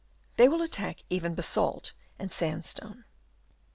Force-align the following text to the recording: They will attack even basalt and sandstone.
They 0.37 0.47
will 0.49 0.63
attack 0.63 1.01
even 1.11 1.35
basalt 1.35 1.91
and 2.17 2.33
sandstone. 2.33 3.05